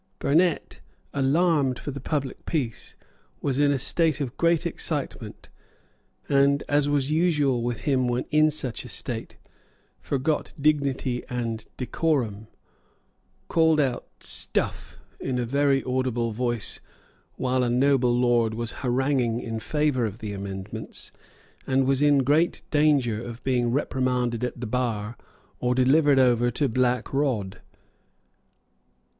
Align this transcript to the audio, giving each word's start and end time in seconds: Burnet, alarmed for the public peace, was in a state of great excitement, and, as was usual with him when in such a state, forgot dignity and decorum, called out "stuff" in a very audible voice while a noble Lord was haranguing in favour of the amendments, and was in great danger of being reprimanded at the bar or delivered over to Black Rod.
Burnet, 0.17 0.79
alarmed 1.13 1.77
for 1.77 1.91
the 1.91 1.99
public 1.99 2.47
peace, 2.47 2.95
was 3.39 3.59
in 3.59 3.71
a 3.71 3.77
state 3.77 4.19
of 4.19 4.35
great 4.35 4.65
excitement, 4.65 5.47
and, 6.27 6.63
as 6.67 6.89
was 6.89 7.11
usual 7.11 7.61
with 7.61 7.81
him 7.81 8.07
when 8.07 8.23
in 8.31 8.49
such 8.49 8.83
a 8.83 8.89
state, 8.89 9.37
forgot 9.99 10.53
dignity 10.59 11.23
and 11.29 11.67
decorum, 11.77 12.47
called 13.47 13.79
out 13.79 14.07
"stuff" 14.21 14.97
in 15.19 15.37
a 15.37 15.45
very 15.45 15.83
audible 15.83 16.31
voice 16.31 16.79
while 17.35 17.61
a 17.63 17.69
noble 17.69 18.11
Lord 18.17 18.55
was 18.55 18.71
haranguing 18.81 19.39
in 19.39 19.59
favour 19.59 20.07
of 20.07 20.17
the 20.17 20.33
amendments, 20.33 21.11
and 21.67 21.85
was 21.85 22.01
in 22.01 22.23
great 22.23 22.63
danger 22.71 23.23
of 23.23 23.43
being 23.43 23.69
reprimanded 23.69 24.43
at 24.43 24.59
the 24.59 24.65
bar 24.65 25.15
or 25.59 25.75
delivered 25.75 26.17
over 26.17 26.49
to 26.49 26.67
Black 26.67 27.13
Rod. 27.13 27.61